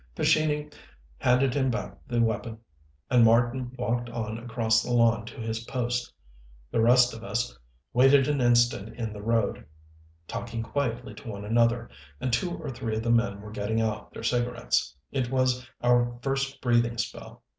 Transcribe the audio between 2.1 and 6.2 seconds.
weapon, and Marten walked on across the lawn to his post.